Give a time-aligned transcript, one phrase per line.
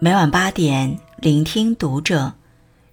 [0.00, 2.34] 每晚八点，聆听读者。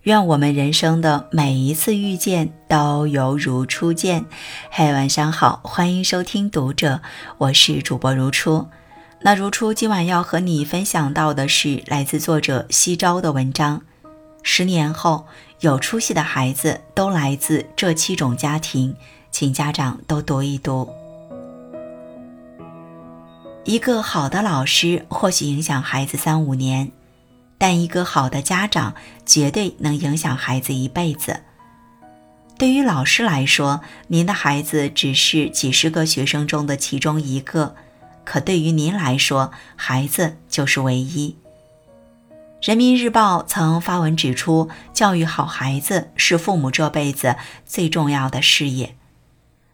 [0.01, 4.25] 愿我们人生的每一次遇见都犹如初见。
[4.71, 7.01] 嘿，晚上好，欢迎收听读者，
[7.37, 8.67] 我是主播如初。
[9.21, 13.83] 那如初今晚要和你分享到的是来自作者西昭的文章。
[14.41, 15.27] 十年后，
[15.59, 18.95] 有出息的孩子都来自这七种家庭，
[19.29, 20.89] 请家长都读一读。
[23.63, 26.91] 一个好的老师或许影响孩子三五年，
[27.57, 28.95] 但一个好的家长
[29.25, 31.41] 绝对能影响孩子一辈子。
[32.57, 37.75] 对于老师来说，您的孩子只是几十个学生中的其中一个，
[38.23, 41.35] 可对于您来说，孩子就是唯一。
[42.61, 47.35] 人民日报曾发文指出，教育好孩子是父母这辈子
[47.65, 48.95] 最重要的事业。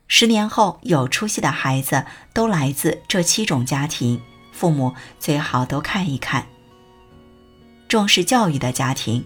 [0.07, 4.19] 十年后，有出息的孩子都来自这七种家庭，
[4.51, 6.47] 父母最好都看一看。
[7.91, 9.21] 重视教育的家庭，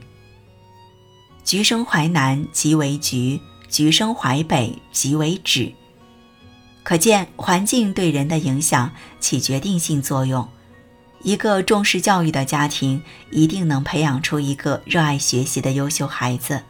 [1.44, 5.72] 橘生淮南即为橘，橘生淮北即为枳。
[6.82, 10.50] 可见环境对人的影响起决定性作用。
[11.22, 13.00] 一个重视教育的家庭，
[13.30, 16.64] 一定能培养出一个热爱学习的优秀孩子。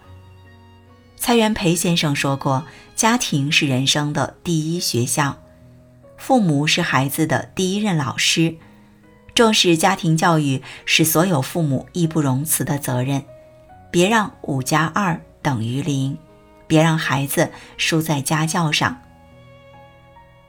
[1.16, 5.42] 蔡元培先生说过：“家庭是人生的第一学校，
[6.18, 8.58] 父母是孩子的第一任老师。
[9.36, 13.24] 重视家庭教育是所有父母义不容辞的责任。
[13.92, 16.18] 别让五加二等于零，
[16.66, 19.02] 别让孩子输在家教上。”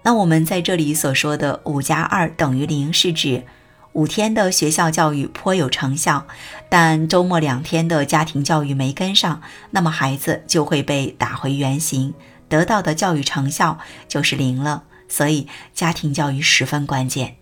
[0.02, 3.44] 那我们在这里所说的“五加二等于零”是指。
[3.92, 6.26] 五天的学校教育颇有成效，
[6.68, 12.12] 但周末两天的家庭教育没跟上，那么孩子就会被打回原形，
[12.46, 14.82] 得到的教育成效就是零了。
[15.08, 17.36] 所以家庭教育十分关键。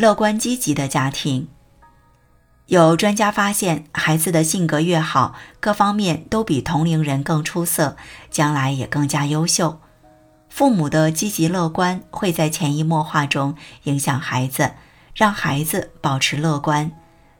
[0.00, 1.46] 乐观积极的家庭，
[2.68, 7.98] 有专家发现，孩子的性格越好，各方面都比同龄人更出色，
[8.30, 9.78] 将来也更加优秀。
[10.48, 14.72] 父母的积极乐观会在潜移默化中影响孩子，
[15.14, 16.92] 让孩子保持乐观，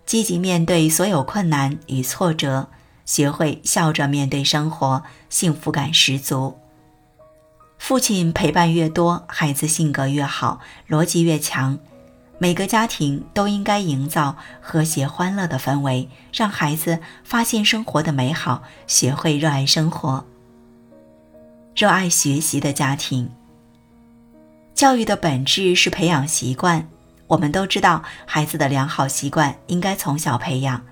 [0.05, 2.69] 积极面对所有困难与挫折，
[3.07, 6.59] 学会笑着面对生活，幸福感十足。
[7.79, 11.79] 父亲陪伴越多，孩子性格越好，逻辑越强。
[12.43, 20.25] 每个家庭都应该营造和谐欢乐的氛围，让孩子发现生活的美好，学会热爱生活。
[21.77, 23.31] 热爱学习的家庭。
[24.75, 26.89] 教育的本质是培养习惯。
[27.27, 30.83] 我们都知道，孩子的良好习惯应该从小培养，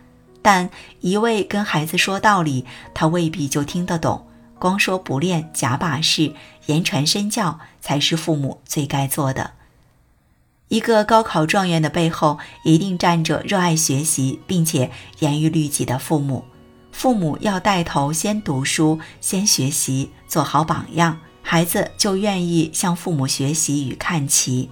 [0.42, 0.68] 但
[1.00, 4.26] 一味跟孩子说道理，他未必就听得懂。
[4.58, 6.34] 光说不练，假把式，
[6.66, 9.52] 言传身教，才是父母最该做的。
[10.68, 14.90] 一个高考状元的背后，一定站着热爱学习并且
[15.20, 16.44] 严于律己的父母。
[16.92, 24.68] 父母要带头先读书，先学习，做好榜样，孩子就愿意向父母学习与看齐。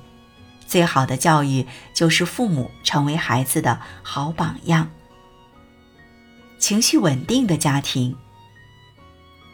[0.66, 1.64] 最好的教育
[1.94, 4.90] 就是父母成为孩子的好榜样。
[6.58, 8.16] 情绪稳定的家庭，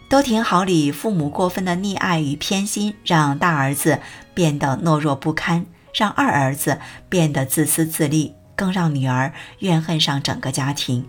[0.08, 4.00] 都挺好里，父母过分的溺爱与偏心，让大儿子
[4.34, 11.06] 变得懦弱不堪，让二儿子变得自私自利，更让女儿怨恨上整个家庭。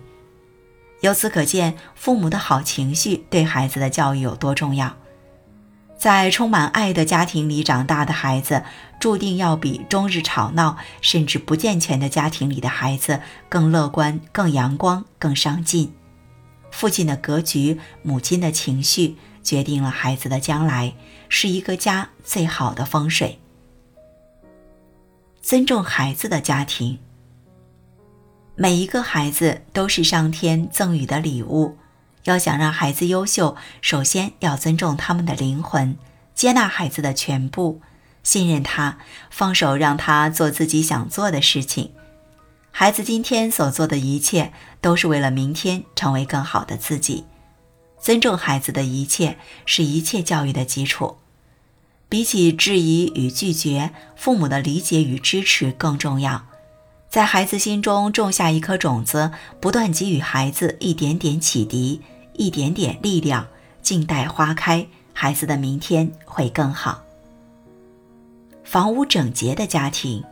[1.00, 4.96] 由此可见，父母的好情绪对孩子的教育有多重要。
[5.96, 8.64] 在充满爱的家庭里长大的孩子，
[8.98, 15.94] 注定要比终日吵闹甚至不健全的家庭里的孩子更乐观、更阳光、更上进。
[16.70, 20.94] 父亲的格局、母亲的情绪，决定了孩子的将来，
[21.28, 23.38] 是一个家最好的风水。
[25.44, 26.98] 尊重孩子的家庭。
[28.56, 31.76] 每一个孩子都是上天赠予的礼物，
[32.22, 35.98] 要想让孩子优秀，首先要尊重他们的灵魂，
[36.34, 37.82] 接纳孩子的全部，
[38.22, 38.96] 信任他，
[39.28, 41.92] 放手让他做自己想做的事情。
[42.70, 47.26] 孩子今天所做的一切，都是为了明天成为更好的自己。
[48.00, 49.36] 尊重孩子的一切，
[49.66, 51.18] 是一切教育的基础。
[52.14, 56.46] 比起质疑与拒绝，父母的理解与支持更重要。
[57.10, 62.00] 在孩子心中种下一颗种子，不断给予孩子一点点启迪，
[62.34, 63.48] 一点点力量，
[63.82, 67.02] 静待花开，孩子的明天会更好。
[68.62, 70.22] 房屋整洁的家庭，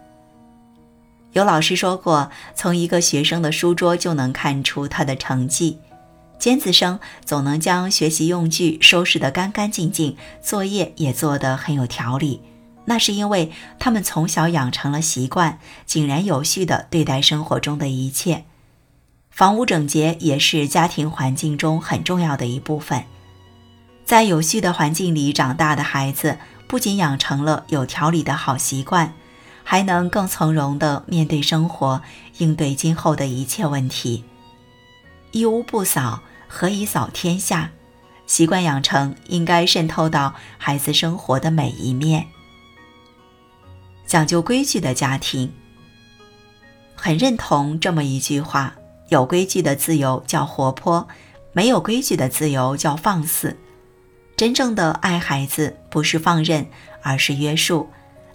[1.32, 5.76] 有老师说过，从一个学生的书桌就能看出他的成绩。
[6.42, 12.40] 尖子生总能将学习用具收拾得干干净净，作业也做得很有条理。
[12.86, 18.42] 那是因为他们从小养成了习惯，井然有序地对待生活中的一切。
[19.30, 23.04] 房屋整洁也是家庭环境中很重要的一部分。
[24.04, 29.14] 在有序的环境里长大的孩子，不仅养成了有条理的好习惯，
[29.62, 32.02] 还能更从容地面对生活，
[32.38, 34.24] 应对今后的一切问题。
[35.30, 36.20] 一屋不扫，
[36.54, 37.70] 何以扫天下？
[38.26, 42.26] 习惯养成应该渗透到孩子生活的每一面。
[44.06, 45.50] 讲究规矩的家庭，
[46.94, 48.75] 很认同这么一句话：
[49.08, 51.08] 有规矩的自由叫活泼，
[51.54, 53.56] 没有规矩的自由叫放肆。
[54.37, 56.66] 真正的爱孩子不是放任，
[57.02, 57.88] 而是约束。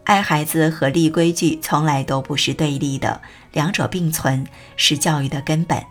[0.06, 3.22] 爱孩子和立规矩从来都不是对立的，
[3.54, 5.86] 两者并存，是教育的根本。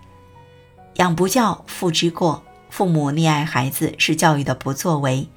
[0.97, 2.43] 养不教，父之过。
[2.71, 5.29] 父母溺爱孩子是教育的不作为。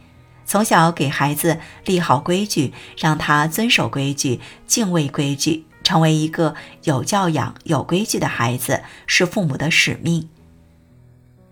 [0.46, 10.28] 从小给孩子立好规矩，让他遵守规矩、敬畏规矩，成为一个有教养、有规矩的孩子，是父母的使命。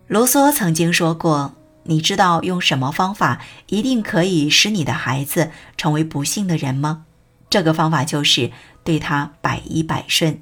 [0.07, 1.53] 卢梭曾经说过
[1.83, 7.05] ：“你知道用什么方法一定可以使你的孩子成为不幸的人吗？
[7.49, 8.51] 这个方法就是
[8.83, 10.41] 对他百依百顺。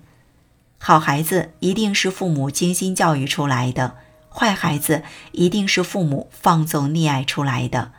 [0.88, 3.96] 好孩子一定是父母精心教育出来的，
[4.30, 5.02] 坏孩子
[5.32, 7.92] 一定是父母放纵溺爱出来的。”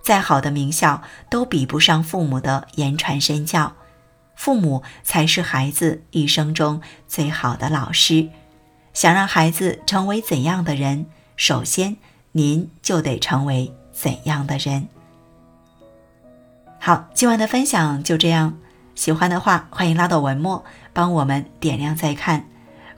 [0.00, 3.72] 再好的名校都比不上父母的言传身教，
[4.36, 8.28] 父母才是孩子一生中最好的老师。
[8.92, 11.96] 想让孩子成为怎样的人，首先
[12.30, 14.86] 您就得成为怎样的人。
[16.78, 18.56] 好，今晚的分享就这样，
[18.94, 22.44] 喜欢的话欢迎拉到文末帮我们点亮再看，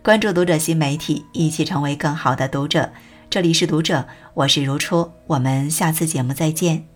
[0.03, 2.91] 关注读者新媒体，一起成为更好的读者。
[3.31, 6.94] 这里是读者，我是如初，我们下次节目再见。